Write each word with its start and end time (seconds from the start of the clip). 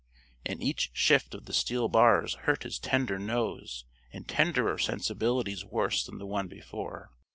And 0.43 0.63
each 0.63 0.89
shift 0.93 1.35
of 1.35 1.45
the 1.45 1.53
steel 1.53 1.87
bars 1.87 2.33
hurt 2.33 2.63
his 2.63 2.79
tender 2.79 3.19
nose 3.19 3.85
and 4.11 4.27
tenderer 4.27 4.79
sensibilities 4.79 5.63
worse 5.63 6.03
than 6.03 6.17
the 6.17 6.25
one 6.25 6.47
before. 6.47 7.11